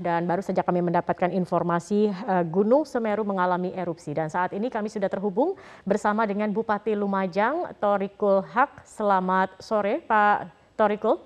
dan 0.00 0.24
baru 0.24 0.40
saja 0.44 0.64
kami 0.64 0.84
mendapatkan 0.84 1.32
informasi 1.32 2.10
uh, 2.10 2.44
Gunung 2.46 2.88
Semeru 2.88 3.22
mengalami 3.22 3.72
erupsi 3.72 4.12
dan 4.12 4.32
saat 4.32 4.52
ini 4.56 4.68
kami 4.72 4.92
sudah 4.92 5.08
terhubung 5.08 5.54
bersama 5.84 6.24
dengan 6.24 6.50
Bupati 6.52 6.96
Lumajang 6.96 7.72
Torikul 7.78 8.44
Hak. 8.44 8.84
Selamat 8.88 9.54
sore 9.62 10.00
Pak 10.04 10.50
Torikul. 10.74 11.20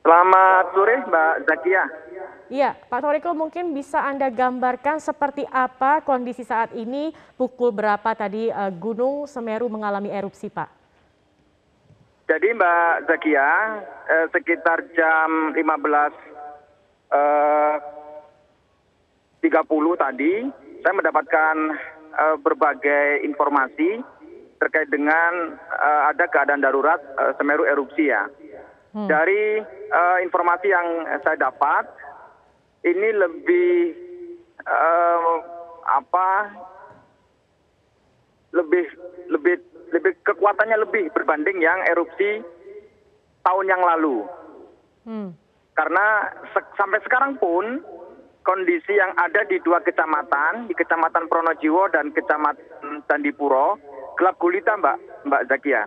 Selamat 0.00 0.64
sore 0.72 0.94
Mbak 1.04 1.34
Zakia. 1.44 1.84
Iya, 2.48 2.72
Pak 2.88 3.00
Torikul 3.04 3.36
mungkin 3.36 3.76
bisa 3.76 4.00
Anda 4.00 4.32
gambarkan 4.32 4.96
seperti 4.96 5.44
apa 5.52 6.00
kondisi 6.00 6.40
saat 6.40 6.72
ini 6.72 7.12
pukul 7.36 7.68
berapa 7.68 8.16
tadi 8.16 8.48
uh, 8.48 8.72
Gunung 8.72 9.28
Semeru 9.28 9.68
mengalami 9.68 10.08
erupsi 10.08 10.48
Pak? 10.48 10.80
Jadi 12.30 12.54
Mbak 12.54 13.10
Zakia, 13.10 13.50
eh, 14.06 14.26
sekitar 14.30 14.86
jam 14.94 15.50
15 15.50 16.14
eh, 17.10 17.74
30 19.42 19.50
tadi, 19.98 20.34
saya 20.80 20.94
mendapatkan 20.94 21.56
eh, 22.16 22.36
berbagai 22.40 23.24
informasi 23.26 24.00
terkait 24.60 24.88
dengan 24.92 25.56
eh, 25.58 26.02
ada 26.14 26.24
keadaan 26.28 26.62
darurat 26.62 27.00
Semeru 27.38 27.64
erupsi 27.64 28.10
ya. 28.10 28.26
Hmm. 28.90 29.06
Dari 29.06 29.62
informasi 30.26 30.66
yang 30.66 31.06
saya 31.22 31.38
dapat, 31.38 31.86
ini 32.82 33.14
lebih 33.14 33.94
apa? 35.86 36.30
Lebih 38.50 38.86
lebih 39.30 39.62
lebih 39.94 40.12
kekuatannya 40.26 40.78
lebih 40.82 41.14
berbanding 41.14 41.62
yang 41.62 41.78
erupsi 41.86 42.42
tahun 43.46 43.66
yang 43.66 43.82
lalu. 43.82 44.26
Hmm. 45.06 45.30
Karena 45.74 46.28
se 46.52 46.60
sampai 46.80 47.04
sekarang 47.04 47.36
pun 47.36 47.84
kondisi 48.40 48.96
yang 48.96 49.12
ada 49.20 49.44
di 49.44 49.60
dua 49.60 49.84
kecamatan, 49.84 50.64
di 50.64 50.72
kecamatan 50.72 51.28
Pronojiwo 51.28 51.92
dan 51.92 52.08
kecamatan 52.16 53.04
Candipuro, 53.04 53.76
gelap 54.16 54.40
gulita 54.40 54.80
Mbak, 54.80 55.28
Mbak 55.28 55.42
Zakia. 55.52 55.84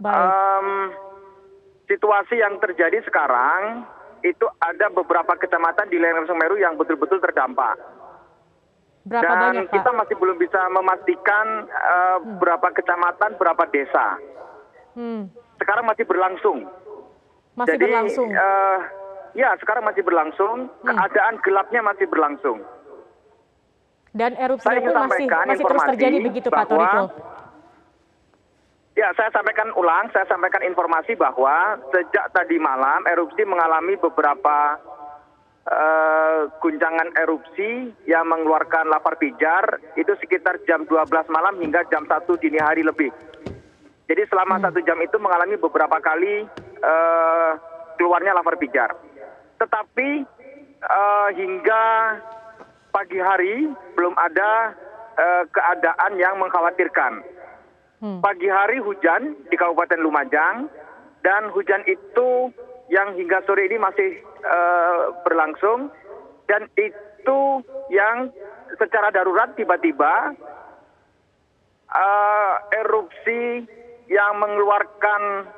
Um, 0.00 0.94
situasi 1.84 2.40
yang 2.40 2.56
terjadi 2.64 3.04
sekarang 3.04 3.84
itu 4.24 4.46
ada 4.62 4.88
beberapa 4.88 5.36
kecamatan 5.36 5.92
di 5.92 6.00
lereng 6.00 6.24
Semeru 6.24 6.56
yang 6.56 6.80
betul-betul 6.80 7.20
terdampak. 7.20 7.76
Berapa 9.08 9.24
Dan 9.24 9.40
banyak, 9.40 9.66
Pak? 9.68 9.74
kita 9.78 9.90
masih 9.94 10.16
belum 10.20 10.36
bisa 10.36 10.60
memastikan 10.68 11.46
uh, 11.68 12.18
hmm. 12.18 12.40
berapa 12.40 12.68
kecamatan, 12.72 13.30
berapa 13.36 13.64
desa. 13.72 14.20
Hmm. 14.96 15.32
Sekarang 15.60 15.84
masih 15.88 16.04
berlangsung. 16.04 16.66
Masih 17.56 17.78
Jadi, 17.78 17.84
berlangsung. 17.88 18.28
Uh, 18.30 18.78
ya, 19.34 19.52
sekarang 19.60 19.84
masih 19.84 20.04
berlangsung. 20.04 20.70
Hmm. 20.84 20.86
Keadaan 20.86 21.40
gelapnya 21.42 21.80
masih 21.82 22.06
berlangsung. 22.06 22.58
Dan 24.12 24.34
erupsi 24.40 24.66
pun 24.66 24.94
masih 24.94 25.26
masih 25.28 25.64
terus 25.68 25.84
terjadi 25.94 26.16
begitu 26.24 26.48
Pak 26.48 26.66
Toriko. 26.66 27.04
Ya, 28.98 29.14
saya 29.14 29.30
sampaikan 29.30 29.70
ulang, 29.78 30.10
saya 30.10 30.26
sampaikan 30.26 30.58
informasi 30.66 31.14
bahwa 31.14 31.78
sejak 31.94 32.34
tadi 32.34 32.58
malam 32.58 33.06
erupsi 33.06 33.46
mengalami 33.46 33.94
beberapa 33.94 34.74
uh, 35.70 36.50
guncangan 36.58 37.14
erupsi 37.14 37.94
yang 38.10 38.26
mengeluarkan 38.26 38.90
lapar 38.90 39.14
pijar 39.22 39.78
itu 39.94 40.10
sekitar 40.18 40.58
jam 40.66 40.82
12 40.82 41.30
malam 41.30 41.54
hingga 41.62 41.86
jam 41.86 42.10
1 42.10 42.26
dini 42.42 42.58
hari 42.58 42.82
lebih. 42.82 43.14
Jadi 44.10 44.22
selama 44.26 44.58
hmm. 44.58 44.64
satu 44.66 44.80
jam 44.82 44.98
itu 44.98 45.16
mengalami 45.22 45.54
beberapa 45.60 46.02
kali 46.02 46.48
uh, 46.82 47.52
keluarnya 48.00 48.34
lapar 48.34 48.58
pijar. 48.58 48.98
Tetapi 49.58 50.08
uh, 50.82 51.28
hingga 51.34 51.84
pagi 52.94 53.18
hari 53.18 53.70
belum 53.94 54.14
ada 54.16 54.74
uh, 55.18 55.44
keadaan 55.50 56.12
yang 56.18 56.38
mengkhawatirkan. 56.38 57.22
Hmm. 57.98 58.22
Pagi 58.22 58.46
hari 58.46 58.78
hujan 58.78 59.34
di 59.50 59.56
Kabupaten 59.58 59.98
Lumajang 59.98 60.70
dan 61.26 61.50
hujan 61.50 61.82
itu 61.90 62.54
yang 62.88 63.18
hingga 63.18 63.42
sore 63.44 63.66
ini 63.66 63.76
masih 63.76 64.22
uh, 64.46 65.12
berlangsung 65.26 65.90
dan 66.46 66.70
itu 66.78 67.40
yang 67.90 68.30
secara 68.78 69.10
darurat 69.10 69.52
tiba-tiba 69.58 70.32
uh, 71.90 72.54
erupsi 72.72 73.66
yang 74.08 74.40
mengeluarkan 74.40 75.50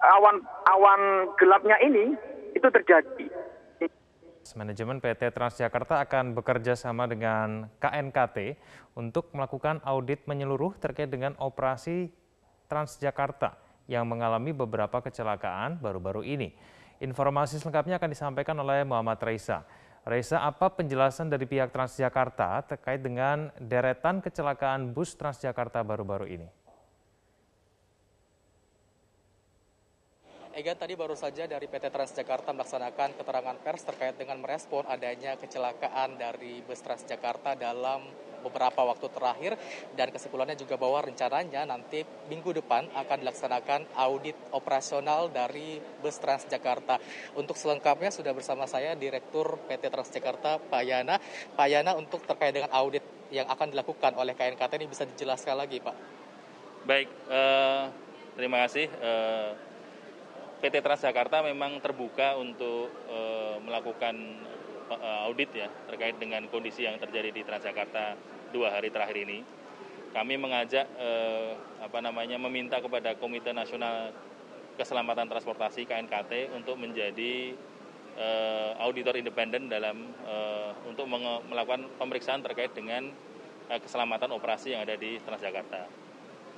awan-awan 0.00 1.02
gelapnya 1.36 1.76
ini 1.84 2.16
itu 2.56 2.68
terjadi. 2.68 3.26
Manajemen 4.58 4.98
PT 4.98 5.30
Transjakarta 5.30 6.02
akan 6.02 6.34
bekerja 6.34 6.74
sama 6.74 7.06
dengan 7.06 7.70
KNKT 7.78 8.58
untuk 8.98 9.30
melakukan 9.30 9.78
audit 9.86 10.26
menyeluruh 10.26 10.74
terkait 10.82 11.06
dengan 11.06 11.38
operasi 11.38 12.10
Transjakarta 12.66 13.54
yang 13.86 14.08
mengalami 14.08 14.50
beberapa 14.50 14.98
kecelakaan 14.98 15.78
baru-baru 15.78 16.26
ini. 16.26 16.50
Informasi 17.02 17.62
selengkapnya 17.62 17.98
akan 17.98 18.10
disampaikan 18.10 18.56
oleh 18.58 18.82
Muhammad 18.82 19.18
Reisa. 19.22 19.66
Reisa, 20.02 20.42
apa 20.42 20.66
penjelasan 20.74 21.30
dari 21.30 21.46
pihak 21.46 21.70
Transjakarta 21.70 22.62
terkait 22.66 22.98
dengan 22.98 23.54
deretan 23.62 24.18
kecelakaan 24.18 24.90
bus 24.90 25.14
Transjakarta 25.14 25.82
baru-baru 25.86 26.26
ini? 26.26 26.61
Ega 30.52 30.76
tadi 30.76 30.92
baru 30.92 31.16
saja 31.16 31.48
dari 31.48 31.64
PT 31.64 31.88
Transjakarta 31.88 32.52
melaksanakan 32.52 33.16
keterangan 33.16 33.56
pers 33.64 33.88
terkait 33.88 34.20
dengan 34.20 34.36
merespon 34.36 34.84
adanya 34.84 35.32
kecelakaan 35.40 36.20
dari 36.20 36.60
bus 36.60 36.84
Transjakarta 36.84 37.56
dalam 37.56 38.04
beberapa 38.44 38.84
waktu 38.84 39.08
terakhir 39.08 39.56
dan 39.96 40.12
kesimpulannya 40.12 40.52
juga 40.52 40.76
bahwa 40.76 41.00
rencananya 41.08 41.64
nanti 41.64 42.04
minggu 42.28 42.52
depan 42.60 42.84
akan 42.92 43.24
dilaksanakan 43.24 43.96
audit 43.96 44.36
operasional 44.52 45.32
dari 45.32 45.80
bus 46.04 46.20
Transjakarta. 46.20 47.00
Untuk 47.32 47.56
selengkapnya 47.56 48.12
sudah 48.12 48.36
bersama 48.36 48.68
saya 48.68 48.92
Direktur 48.92 49.56
PT 49.72 49.88
Transjakarta 49.88 50.60
Pak 50.60 50.82
Yana. 50.84 51.16
Pak 51.56 51.68
Yana 51.72 51.96
untuk 51.96 52.28
terkait 52.28 52.52
dengan 52.52 52.68
audit 52.76 53.00
yang 53.32 53.48
akan 53.48 53.72
dilakukan 53.72 54.20
oleh 54.20 54.36
KNKT 54.36 54.76
ini 54.76 54.84
bisa 54.84 55.08
dijelaskan 55.08 55.56
lagi 55.56 55.80
Pak. 55.80 55.96
Baik, 56.84 57.08
uh, 57.32 57.88
terima 58.36 58.68
kasih. 58.68 58.92
Uh, 59.00 59.71
PT 60.62 60.78
Transjakarta 60.78 61.42
memang 61.42 61.82
terbuka 61.82 62.38
untuk 62.38 62.88
uh, 63.10 63.58
melakukan 63.66 64.14
uh, 64.94 65.26
audit 65.26 65.50
ya 65.50 65.66
terkait 65.90 66.14
dengan 66.22 66.46
kondisi 66.46 66.86
yang 66.86 67.02
terjadi 67.02 67.34
di 67.34 67.42
Transjakarta 67.42 68.14
dua 68.54 68.70
hari 68.70 68.92
terakhir 68.92 69.16
ini. 69.26 69.42
Kami 70.12 70.36
mengajak 70.36 70.84
eh, 71.00 71.56
apa 71.80 71.98
namanya 72.04 72.36
meminta 72.36 72.76
kepada 72.84 73.16
Komite 73.16 73.48
Nasional 73.56 74.12
Keselamatan 74.76 75.24
Transportasi 75.24 75.88
KNKT 75.88 76.52
untuk 76.52 76.76
menjadi 76.76 77.56
eh, 78.20 78.70
auditor 78.84 79.16
independen 79.16 79.72
dalam 79.72 80.04
eh, 80.28 80.70
untuk 80.84 81.08
melakukan 81.48 81.88
pemeriksaan 81.96 82.44
terkait 82.44 82.76
dengan 82.76 83.08
eh, 83.72 83.80
keselamatan 83.80 84.36
operasi 84.36 84.76
yang 84.76 84.84
ada 84.84 85.00
di 85.00 85.16
Transjakarta. 85.24 85.88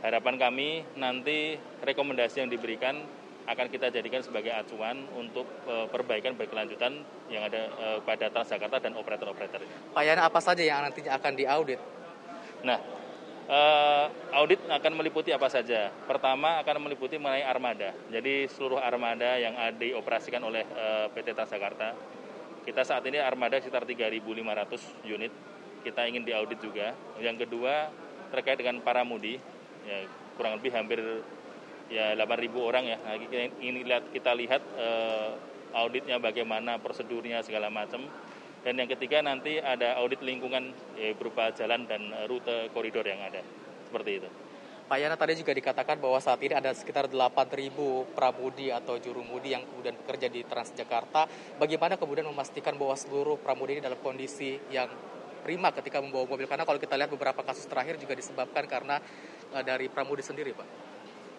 Harapan 0.02 0.34
kami 0.36 0.82
nanti 0.98 1.54
rekomendasi 1.86 2.42
yang 2.42 2.50
diberikan 2.50 3.06
akan 3.44 3.66
kita 3.68 3.92
jadikan 3.92 4.24
sebagai 4.24 4.48
acuan 4.56 5.04
untuk 5.12 5.44
uh, 5.68 5.84
perbaikan 5.92 6.32
berkelanjutan 6.32 7.04
yang 7.28 7.44
ada 7.44 7.68
uh, 7.76 7.98
pada 8.00 8.32
Transjakarta 8.32 8.80
dan 8.80 8.96
operator-operator 8.96 9.60
ini. 9.60 9.74
Pak 9.92 10.02
Yana, 10.04 10.22
apa 10.24 10.40
saja 10.40 10.64
yang 10.64 10.80
nantinya 10.80 11.12
akan 11.20 11.32
diaudit? 11.36 11.80
Nah, 12.64 12.80
uh, 13.52 14.06
audit 14.32 14.64
akan 14.64 14.92
meliputi 14.96 15.28
apa 15.36 15.52
saja? 15.52 15.92
Pertama 16.08 16.56
akan 16.64 16.88
meliputi 16.88 17.20
mengenai 17.20 17.44
armada. 17.44 17.92
Jadi 18.08 18.48
seluruh 18.48 18.80
armada 18.80 19.36
yang 19.36 19.52
dioperasikan 19.76 20.40
oleh 20.40 20.64
uh, 20.72 21.12
PT 21.12 21.36
Transjakarta. 21.36 21.92
Kita 22.64 22.80
saat 22.80 23.04
ini 23.04 23.20
armada 23.20 23.60
sekitar 23.60 23.84
3.500 23.84 25.04
unit. 25.04 25.32
Kita 25.84 26.08
ingin 26.08 26.24
diaudit 26.24 26.64
juga. 26.64 26.96
Yang 27.20 27.44
kedua 27.44 27.92
terkait 28.32 28.56
dengan 28.56 28.80
para 28.80 29.04
mudi, 29.04 29.36
ya 29.84 30.08
kurang 30.40 30.56
lebih 30.56 30.72
hampir 30.72 30.98
ya 31.90 32.16
8.000 32.16 32.54
orang 32.60 32.84
ya. 32.88 32.96
Nah, 33.00 33.14
ini 33.60 33.80
lihat 33.84 34.08
kita 34.12 34.32
lihat 34.32 34.62
uh, 34.76 35.36
auditnya 35.74 36.22
bagaimana 36.22 36.78
prosedurnya 36.78 37.42
segala 37.42 37.68
macam. 37.68 38.06
Dan 38.64 38.80
yang 38.80 38.88
ketiga 38.88 39.20
nanti 39.20 39.60
ada 39.60 40.00
audit 40.00 40.24
lingkungan 40.24 40.72
ya, 40.96 41.12
berupa 41.12 41.52
jalan 41.52 41.84
dan 41.84 42.00
rute 42.24 42.72
koridor 42.72 43.04
yang 43.04 43.20
ada. 43.20 43.44
Seperti 43.84 44.24
itu. 44.24 44.28
Pak 44.84 45.00
Yana 45.00 45.16
tadi 45.16 45.32
juga 45.40 45.56
dikatakan 45.56 45.96
bahwa 45.96 46.20
saat 46.20 46.44
ini 46.44 46.52
ada 46.52 46.68
sekitar 46.76 47.08
8.000 47.08 47.72
pramudi 48.12 48.68
atau 48.68 49.00
jurumudi 49.00 49.56
yang 49.56 49.64
kemudian 49.64 49.96
bekerja 49.96 50.28
di 50.28 50.44
Transjakarta. 50.44 51.24
Bagaimana 51.56 51.96
kemudian 51.96 52.28
memastikan 52.28 52.76
bahwa 52.76 52.92
seluruh 52.92 53.40
pramudi 53.40 53.80
ini 53.80 53.82
dalam 53.84 53.96
kondisi 54.04 54.60
yang 54.68 54.92
prima 55.40 55.72
ketika 55.72 56.04
membawa 56.04 56.28
mobil? 56.28 56.44
Karena 56.44 56.68
kalau 56.68 56.76
kita 56.76 57.00
lihat 57.00 57.08
beberapa 57.08 57.40
kasus 57.40 57.64
terakhir 57.64 57.96
juga 57.96 58.12
disebabkan 58.12 58.68
karena 58.68 59.00
uh, 59.56 59.64
dari 59.64 59.88
pramudi 59.88 60.20
sendiri, 60.20 60.52
Pak. 60.52 60.68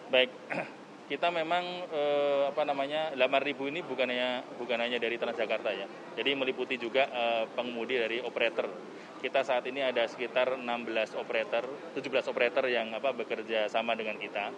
Baik, 0.06 0.30
kita 1.10 1.34
memang 1.34 1.64
eh, 1.90 2.42
apa 2.46 2.62
namanya 2.62 3.10
8.000 3.18 3.70
ini 3.74 3.80
bukan 3.82 4.06
hanya 4.06 4.46
bukan 4.54 4.78
hanya 4.78 5.02
dari 5.02 5.18
Transjakarta 5.18 5.70
ya. 5.74 5.86
Jadi 6.14 6.30
meliputi 6.38 6.78
juga 6.78 7.10
eh, 7.10 7.44
pengemudi 7.58 7.98
dari 7.98 8.18
operator. 8.22 8.70
Kita 9.18 9.42
saat 9.42 9.66
ini 9.66 9.82
ada 9.82 10.06
sekitar 10.06 10.54
16 10.60 11.18
operator, 11.18 11.66
17 11.98 12.30
operator 12.30 12.70
yang 12.70 12.94
apa 12.94 13.10
bekerja 13.10 13.66
sama 13.66 13.98
dengan 13.98 14.14
kita. 14.20 14.54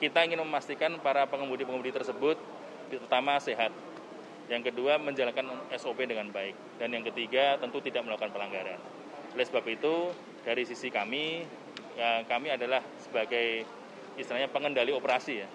Kita 0.00 0.24
ingin 0.24 0.40
memastikan 0.42 0.96
para 0.98 1.28
pengemudi-pengemudi 1.28 1.92
tersebut 1.92 2.40
pertama 2.90 3.38
sehat. 3.38 3.70
Yang 4.50 4.74
kedua 4.74 4.98
menjalankan 4.98 5.70
SOP 5.78 6.02
dengan 6.10 6.26
baik 6.34 6.82
dan 6.82 6.90
yang 6.90 7.06
ketiga 7.06 7.54
tentu 7.62 7.78
tidak 7.78 8.02
melakukan 8.02 8.34
pelanggaran. 8.34 8.80
Oleh 9.38 9.46
sebab 9.46 9.62
itu 9.70 10.10
dari 10.42 10.66
sisi 10.66 10.90
kami 10.90 11.46
ya, 11.94 12.26
kami 12.26 12.50
adalah 12.50 12.82
sebagai 12.98 13.62
istilahnya 14.18 14.50
pengendali 14.50 14.94
operasi 14.94 15.44
ya 15.44 15.48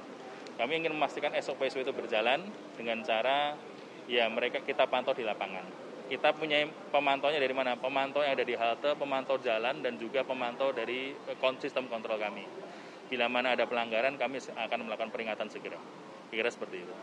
kami 0.55 0.79
ingin 0.79 0.95
memastikan 0.95 1.35
SOP 1.35 1.67
itu 1.67 1.91
berjalan 1.91 2.39
dengan 2.79 3.03
cara 3.03 3.59
ya 4.07 4.23
mereka 4.31 4.63
kita 4.63 4.87
pantau 4.87 5.11
di 5.11 5.27
lapangan. 5.27 5.67
Kita 6.05 6.31
punya 6.37 6.63
pemantaunya 6.93 7.41
dari 7.41 7.51
mana? 7.51 7.75
Pemantau 7.75 8.21
yang 8.23 8.37
ada 8.37 8.45
di 8.45 8.55
halte, 8.55 8.93
pemantau 8.95 9.41
jalan, 9.41 9.81
dan 9.81 9.97
juga 9.99 10.21
pemantau 10.21 10.71
dari 10.71 11.11
eh, 11.11 11.53
sistem 11.59 11.89
kontrol 11.89 12.15
kami. 12.21 12.45
Bila 13.09 13.25
mana 13.27 13.57
ada 13.57 13.65
pelanggaran, 13.65 14.15
kami 14.15 14.37
akan 14.53 14.79
melakukan 14.85 15.09
peringatan 15.09 15.49
segera. 15.49 15.81
Kira 16.29 16.47
seperti 16.47 16.85
itu. 16.85 16.93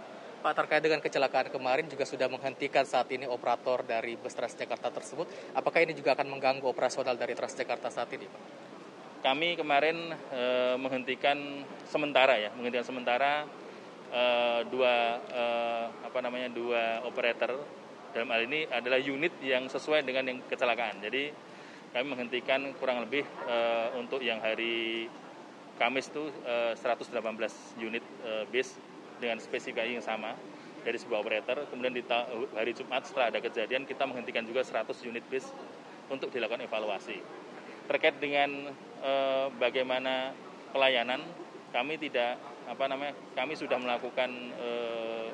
Pak 0.43 0.55
terkait 0.59 0.83
dengan 0.83 0.99
kecelakaan 0.99 1.55
kemarin 1.55 1.87
juga 1.87 2.03
sudah 2.03 2.27
menghentikan 2.27 2.83
saat 2.83 3.07
ini 3.15 3.31
operator 3.31 3.87
dari 3.87 4.19
bus 4.19 4.35
Transjakarta 4.35 4.91
tersebut. 4.91 5.27
Apakah 5.55 5.83
ini 5.83 5.95
juga 5.95 6.19
akan 6.19 6.27
mengganggu 6.39 6.67
operasional 6.67 7.15
dari 7.15 7.35
Transjakarta 7.35 7.91
saat 7.91 8.11
ini, 8.15 8.27
Pak? 8.27 8.62
Kami 9.23 9.55
kemarin 9.55 10.11
e, 10.35 10.43
menghentikan 10.77 11.39
sementara 11.87 12.35
ya, 12.37 12.51
menghentikan 12.59 12.87
sementara 12.91 13.47
e, 14.11 14.23
dua 14.67 15.23
e, 15.31 15.45
apa 16.03 16.19
namanya 16.19 16.51
dua 16.51 17.07
operator 17.07 17.55
dalam 18.13 18.29
hal 18.35 18.45
ini 18.45 18.67
adalah 18.69 18.99
unit 18.99 19.33
yang 19.41 19.71
sesuai 19.71 20.03
dengan 20.03 20.27
yang 20.27 20.39
kecelakaan. 20.51 20.99
Jadi 21.01 21.31
kami 21.95 22.05
menghentikan 22.11 22.75
kurang 22.83 23.07
lebih 23.07 23.23
e, 23.47 23.57
untuk 23.97 24.21
yang 24.21 24.43
hari 24.43 25.07
Kamis 25.79 26.11
itu 26.11 26.29
e, 26.43 26.75
118 26.77 27.15
unit 27.79 28.05
e, 28.27 28.31
bis 28.51 28.75
dengan 29.23 29.39
spesifikasi 29.39 30.03
yang 30.03 30.05
sama 30.05 30.35
dari 30.83 30.99
sebuah 30.99 31.23
operator. 31.23 31.63
Kemudian 31.71 31.95
di 31.95 32.03
hari 32.59 32.75
Jumat 32.75 33.07
setelah 33.07 33.31
ada 33.31 33.39
kejadian 33.39 33.87
kita 33.87 34.03
menghentikan 34.03 34.43
juga 34.43 34.67
100 34.67 34.99
unit 35.07 35.23
bis 35.31 35.47
untuk 36.11 36.29
dilakukan 36.35 36.67
evaluasi 36.67 37.23
terkait 37.87 38.17
dengan 38.19 38.71
eh, 39.03 39.47
bagaimana 39.59 40.33
pelayanan 40.73 41.21
kami 41.73 41.97
tidak 41.97 42.37
apa 42.69 42.85
namanya 42.87 43.13
kami 43.35 43.59
sudah 43.59 43.79
melakukan 43.81 44.31
eh, 44.61 45.29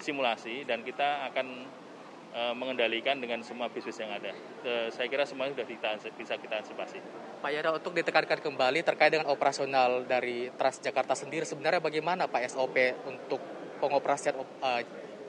simulasi 0.00 0.64
dan 0.64 0.80
kita 0.80 1.28
akan 1.30 1.46
eh, 2.32 2.54
mengendalikan 2.56 3.20
dengan 3.20 3.44
semua 3.44 3.68
bisnis 3.68 4.00
yang 4.00 4.10
ada. 4.10 4.32
Eh, 4.64 4.88
saya 4.88 5.06
kira 5.06 5.28
semuanya 5.28 5.60
sudah 5.60 5.68
kita, 5.68 5.88
bisa 6.16 6.34
kita 6.40 6.54
antisipasi. 6.64 6.98
Pak 7.40 7.50
Yada 7.52 7.72
untuk 7.72 7.92
ditekankan 7.96 8.40
kembali 8.40 8.80
terkait 8.84 9.12
dengan 9.12 9.28
operasional 9.32 10.04
dari 10.04 10.52
Transjakarta 10.56 11.16
sendiri 11.16 11.44
sebenarnya 11.44 11.80
bagaimana 11.80 12.28
Pak 12.28 12.42
SOP 12.52 12.76
untuk 13.08 13.40
pengoperasian 13.80 14.36
uh, 14.36 14.82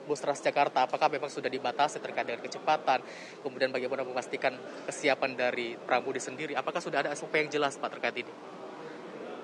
bus 0.04 0.20
Transjakarta 0.20 0.86
apakah 0.86 1.06
memang 1.06 1.30
sudah 1.30 1.48
dibatasi 1.48 2.02
terkait 2.02 2.26
dengan 2.26 2.42
kecepatan? 2.42 3.00
Kemudian 3.40 3.70
bagaimana 3.70 4.02
memastikan 4.02 4.54
kesiapan 4.88 5.38
dari 5.38 5.78
pramudi 5.78 6.18
sendiri? 6.18 6.52
Apakah 6.58 6.82
sudah 6.82 7.06
ada 7.06 7.10
SOP 7.14 7.34
yang 7.38 7.50
jelas 7.50 7.78
Pak 7.78 7.98
terkait 7.98 8.26
ini? 8.26 8.32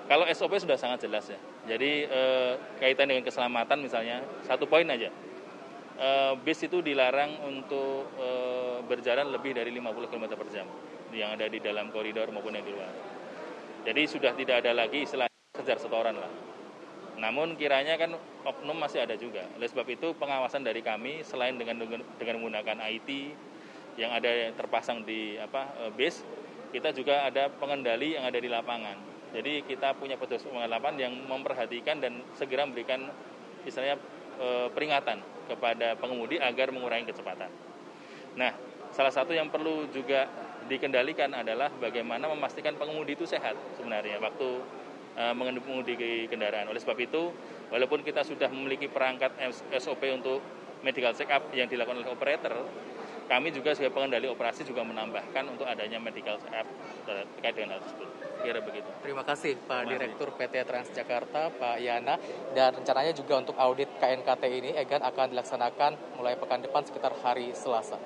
Kalau 0.09 0.25
SOP 0.33 0.57
sudah 0.57 0.75
sangat 0.75 1.05
jelas 1.05 1.29
ya. 1.29 1.39
Jadi 1.69 2.09
eh, 2.09 2.53
kaitan 2.81 3.13
dengan 3.13 3.23
keselamatan 3.23 3.77
misalnya 3.79 4.25
satu 4.43 4.65
poin 4.65 4.87
aja. 4.89 5.13
Eh, 5.99 6.33
bis 6.41 6.59
itu 6.65 6.81
dilarang 6.81 7.45
untuk 7.45 8.09
eh, 8.17 8.77
berjalan 8.89 9.29
lebih 9.29 9.53
dari 9.53 9.69
50 9.71 10.09
km 10.09 10.25
per 10.33 10.49
jam 10.49 10.65
yang 11.13 11.37
ada 11.37 11.45
di 11.45 11.61
dalam 11.61 11.93
koridor 11.93 12.33
maupun 12.33 12.57
yang 12.57 12.65
di 12.65 12.73
luar. 12.73 12.93
Jadi 13.85 14.01
sudah 14.09 14.33
tidak 14.33 14.65
ada 14.65 14.75
lagi 14.75 15.05
istilah 15.05 15.29
kejar 15.55 15.77
setoran 15.77 16.17
lah 16.17 16.48
namun 17.19 17.59
kiranya 17.59 17.99
kan 17.99 18.15
oknum 18.47 18.79
masih 18.79 19.03
ada 19.03 19.19
juga. 19.19 19.43
Oleh 19.59 19.67
sebab 19.67 19.83
itu 19.91 20.15
pengawasan 20.15 20.63
dari 20.63 20.79
kami 20.79 21.21
selain 21.27 21.59
dengan 21.59 21.83
dengan 22.15 22.35
menggunakan 22.39 22.79
IT 22.95 23.09
yang 23.99 24.15
ada 24.15 24.55
terpasang 24.55 25.03
di 25.03 25.35
apa 25.35 25.67
e, 25.75 25.83
base, 25.91 26.23
kita 26.71 26.95
juga 26.95 27.27
ada 27.27 27.51
pengendali 27.51 28.15
yang 28.15 28.23
ada 28.23 28.39
di 28.39 28.47
lapangan. 28.47 28.95
Jadi 29.35 29.67
kita 29.67 29.93
punya 29.99 30.15
petugas 30.15 30.47
pengalaman 30.47 30.95
yang 30.95 31.13
memperhatikan 31.27 31.99
dan 31.99 32.23
segera 32.39 32.63
memberikan 32.63 33.11
istilahnya 33.67 33.99
e, 34.39 34.71
peringatan 34.71 35.19
kepada 35.51 35.99
pengemudi 35.99 36.39
agar 36.39 36.71
mengurangi 36.71 37.11
kecepatan. 37.11 37.51
Nah, 38.39 38.55
salah 38.95 39.11
satu 39.11 39.35
yang 39.35 39.51
perlu 39.51 39.91
juga 39.91 40.31
dikendalikan 40.71 41.33
adalah 41.35 41.67
bagaimana 41.81 42.29
memastikan 42.31 42.77
pengemudi 42.77 43.17
itu 43.17 43.25
sehat 43.25 43.57
sebenarnya 43.75 44.21
waktu 44.21 44.61
mengemudi 45.35 45.99
kendaraan. 46.31 46.71
Oleh 46.71 46.79
sebab 46.79 46.95
itu, 46.99 47.35
walaupun 47.67 47.99
kita 48.07 48.23
sudah 48.23 48.47
memiliki 48.47 48.87
perangkat 48.87 49.35
SOP 49.75 49.99
untuk 50.15 50.39
medical 50.79 51.11
check 51.11 51.27
up 51.27 51.51
yang 51.51 51.67
dilakukan 51.67 51.99
oleh 51.99 52.07
operator, 52.07 52.55
kami 53.27 53.53
juga 53.53 53.77
sebagai 53.77 53.93
pengendali 53.93 54.25
operasi 54.25 54.65
juga 54.65 54.81
menambahkan 54.81 55.43
untuk 55.53 55.67
adanya 55.67 56.01
medical 56.01 56.39
check 56.41 56.55
up 56.55 56.65
terkait 57.05 57.53
dengan 57.53 57.77
hal 57.77 57.81
tersebut. 57.85 58.09
Kira 58.39 58.59
begitu. 58.63 58.89
Terima 59.03 59.21
kasih 59.27 59.59
Pak 59.67 59.85
Terima 59.85 59.91
Direktur 59.91 60.27
PT 60.33 60.55
Transjakarta, 60.63 61.41
Pak 61.51 61.77
Yana. 61.83 62.15
Dan 62.55 62.79
rencananya 62.79 63.11
juga 63.11 63.43
untuk 63.43 63.53
audit 63.59 63.91
KNKT 63.99 64.43
ini, 64.47 64.71
Egan 64.79 65.03
akan 65.03 65.35
dilaksanakan 65.35 66.15
mulai 66.15 66.39
pekan 66.39 66.63
depan 66.63 66.87
sekitar 66.87 67.11
hari 67.19 67.51
Selasa. 67.51 67.99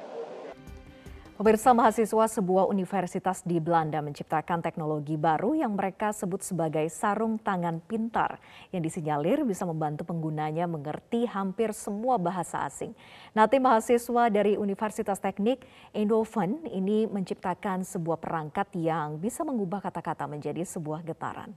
Pemirsa 1.34 1.74
mahasiswa 1.74 2.30
sebuah 2.30 2.70
universitas 2.70 3.42
di 3.42 3.58
Belanda 3.58 4.06
menciptakan 4.06 4.62
teknologi 4.62 5.18
baru 5.18 5.58
yang 5.58 5.74
mereka 5.74 6.14
sebut 6.14 6.46
sebagai 6.46 6.86
sarung 6.94 7.42
tangan 7.42 7.82
pintar 7.82 8.38
yang 8.70 8.86
disinyalir 8.86 9.42
bisa 9.42 9.66
membantu 9.66 10.06
penggunanya 10.06 10.70
mengerti 10.70 11.26
hampir 11.26 11.74
semua 11.74 12.22
bahasa 12.22 12.62
asing. 12.70 12.94
Tim 13.34 13.66
mahasiswa 13.66 14.30
dari 14.30 14.62
Universitas 14.62 15.18
Teknik 15.18 15.66
Eindhoven 15.90 16.70
ini 16.70 17.10
menciptakan 17.10 17.82
sebuah 17.82 18.22
perangkat 18.22 18.70
yang 18.78 19.18
bisa 19.18 19.42
mengubah 19.42 19.82
kata-kata 19.90 20.30
menjadi 20.30 20.62
sebuah 20.62 21.02
getaran. 21.02 21.50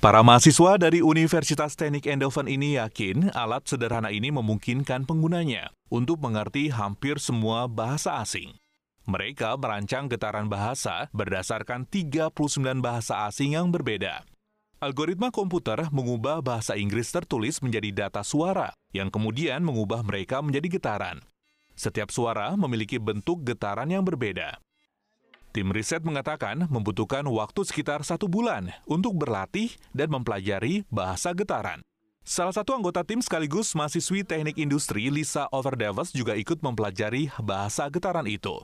Para 0.00 0.24
mahasiswa 0.24 0.80
dari 0.80 1.04
Universitas 1.04 1.76
Teknik 1.76 2.08
Eindhoven 2.08 2.48
ini 2.48 2.80
yakin 2.80 3.36
alat 3.36 3.68
sederhana 3.68 4.08
ini 4.08 4.32
memungkinkan 4.32 5.04
penggunanya 5.04 5.76
untuk 5.92 6.24
mengerti 6.24 6.72
hampir 6.72 7.20
semua 7.20 7.68
bahasa 7.68 8.16
asing. 8.16 8.56
Mereka 9.04 9.60
merancang 9.60 10.08
getaran 10.08 10.48
bahasa 10.48 11.12
berdasarkan 11.12 11.84
39 11.84 12.32
bahasa 12.80 13.28
asing 13.28 13.60
yang 13.60 13.68
berbeda. 13.68 14.24
Algoritma 14.80 15.28
komputer 15.28 15.92
mengubah 15.92 16.40
bahasa 16.40 16.80
Inggris 16.80 17.12
tertulis 17.12 17.60
menjadi 17.60 18.08
data 18.08 18.24
suara, 18.24 18.72
yang 18.96 19.12
kemudian 19.12 19.60
mengubah 19.60 20.00
mereka 20.00 20.40
menjadi 20.40 20.80
getaran. 20.80 21.20
Setiap 21.76 22.08
suara 22.08 22.56
memiliki 22.56 22.96
bentuk 22.96 23.44
getaran 23.44 23.92
yang 23.92 24.08
berbeda. 24.08 24.64
Tim 25.50 25.74
riset 25.74 26.06
mengatakan 26.06 26.70
membutuhkan 26.70 27.26
waktu 27.26 27.66
sekitar 27.66 28.06
satu 28.06 28.30
bulan 28.30 28.70
untuk 28.86 29.18
berlatih 29.18 29.74
dan 29.90 30.06
mempelajari 30.14 30.86
bahasa 30.94 31.34
getaran. 31.34 31.82
Salah 32.22 32.54
satu 32.54 32.78
anggota 32.78 33.02
tim 33.02 33.18
sekaligus 33.18 33.74
mahasiswi 33.74 34.22
teknik 34.22 34.54
industri 34.62 35.10
Lisa 35.10 35.50
Overdevos 35.50 36.14
juga 36.14 36.38
ikut 36.38 36.62
mempelajari 36.62 37.34
bahasa 37.42 37.90
getaran 37.90 38.30
itu. 38.30 38.62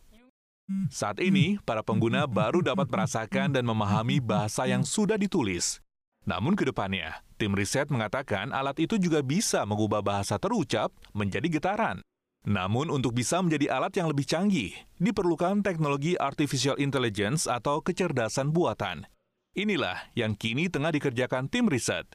Saat 0.86 1.18
ini, 1.18 1.58
para 1.66 1.82
pengguna 1.82 2.30
baru 2.30 2.62
dapat 2.62 2.86
merasakan 2.86 3.50
dan 3.50 3.66
memahami 3.66 4.22
bahasa 4.22 4.70
yang 4.70 4.86
sudah 4.86 5.18
ditulis. 5.18 5.82
Namun 6.22 6.54
ke 6.54 6.70
depannya, 6.70 7.18
tim 7.34 7.54
riset 7.54 7.90
mengatakan 7.90 8.54
alat 8.54 8.78
itu 8.78 8.94
juga 8.94 9.26
bisa 9.26 9.66
mengubah 9.66 10.06
bahasa 10.06 10.38
terucap 10.38 10.94
menjadi 11.10 11.50
getaran. 11.50 11.98
Namun 12.46 12.94
untuk 12.94 13.10
bisa 13.18 13.42
menjadi 13.42 13.74
alat 13.74 13.98
yang 13.98 14.06
lebih 14.06 14.22
canggih, 14.22 14.70
diperlukan 15.02 15.66
teknologi 15.66 16.14
artificial 16.14 16.78
intelligence 16.78 17.50
atau 17.50 17.82
kecerdasan 17.82 18.54
buatan. 18.54 19.10
Inilah 19.58 20.14
yang 20.14 20.38
kini 20.38 20.70
tengah 20.70 20.94
dikerjakan 20.94 21.50
tim 21.50 21.66
riset. 21.66 22.06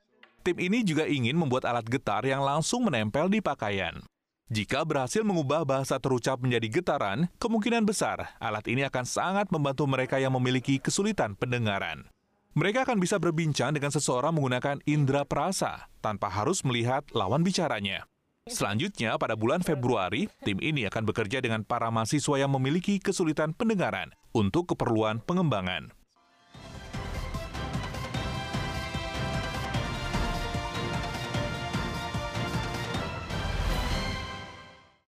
Tim 0.41 0.55
ini 0.55 0.87
juga 0.87 1.03
ingin 1.03 1.35
membuat 1.35 1.67
alat 1.67 1.83
getar 1.83 2.23
yang 2.23 2.41
langsung 2.41 2.87
menempel 2.87 3.27
di 3.27 3.43
pakaian. 3.43 3.99
Jika 4.51 4.87
berhasil 4.87 5.23
mengubah 5.23 5.63
bahasa 5.67 5.99
terucap 5.99 6.39
menjadi 6.39 6.79
getaran, 6.79 7.27
kemungkinan 7.39 7.83
besar 7.87 8.35
alat 8.39 8.67
ini 8.71 8.87
akan 8.87 9.03
sangat 9.07 9.47
membantu 9.51 9.87
mereka 9.87 10.19
yang 10.19 10.31
memiliki 10.35 10.79
kesulitan 10.79 11.35
pendengaran. 11.35 12.07
Mereka 12.51 12.83
akan 12.83 12.99
bisa 12.99 13.15
berbincang 13.15 13.71
dengan 13.71 13.95
seseorang 13.95 14.35
menggunakan 14.35 14.83
indera 14.83 15.23
perasa 15.23 15.87
tanpa 16.03 16.27
harus 16.27 16.67
melihat 16.67 17.07
lawan 17.15 17.47
bicaranya. 17.47 18.10
Selanjutnya, 18.49 19.21
pada 19.21 19.37
bulan 19.37 19.61
Februari, 19.61 20.25
tim 20.41 20.57
ini 20.65 20.89
akan 20.89 21.05
bekerja 21.05 21.45
dengan 21.45 21.61
para 21.61 21.93
mahasiswa 21.93 22.41
yang 22.41 22.49
memiliki 22.49 22.97
kesulitan 22.97 23.53
pendengaran 23.53 24.17
untuk 24.33 24.73
keperluan 24.73 25.21
pengembangan. 25.21 25.93